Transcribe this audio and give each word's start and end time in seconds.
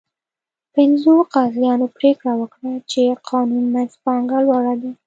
پنځو 0.75 1.13
قاضیانو 1.33 1.87
پرېکړه 1.97 2.33
وکړه 2.37 2.71
چې 2.91 3.01
قانون 3.29 3.63
منځپانګه 3.73 4.37
لوړه 4.47 4.75
ده. 4.81 4.91